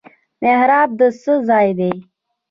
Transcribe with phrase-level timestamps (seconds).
[0.43, 1.91] محراب د څه ځای دی؟